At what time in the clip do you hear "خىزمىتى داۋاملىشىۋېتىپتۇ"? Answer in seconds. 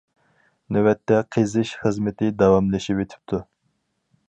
1.83-3.45